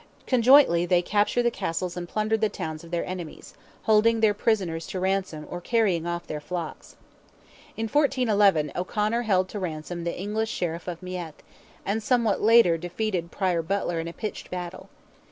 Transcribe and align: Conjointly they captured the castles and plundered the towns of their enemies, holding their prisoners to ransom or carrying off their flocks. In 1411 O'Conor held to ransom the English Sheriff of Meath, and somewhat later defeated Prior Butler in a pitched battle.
Conjointly 0.25 0.87
they 0.87 1.03
captured 1.03 1.43
the 1.43 1.51
castles 1.51 1.95
and 1.95 2.09
plundered 2.09 2.41
the 2.41 2.49
towns 2.49 2.83
of 2.83 2.89
their 2.89 3.05
enemies, 3.05 3.53
holding 3.83 4.19
their 4.19 4.33
prisoners 4.33 4.87
to 4.87 4.99
ransom 4.99 5.45
or 5.47 5.61
carrying 5.61 6.07
off 6.07 6.25
their 6.25 6.39
flocks. 6.39 6.95
In 7.77 7.87
1411 7.87 8.71
O'Conor 8.75 9.21
held 9.21 9.47
to 9.49 9.59
ransom 9.59 10.03
the 10.03 10.19
English 10.19 10.49
Sheriff 10.49 10.87
of 10.87 11.03
Meath, 11.03 11.43
and 11.85 12.01
somewhat 12.01 12.41
later 12.41 12.79
defeated 12.79 13.29
Prior 13.29 13.61
Butler 13.61 13.99
in 13.99 14.07
a 14.07 14.13
pitched 14.13 14.49
battle. 14.49 14.89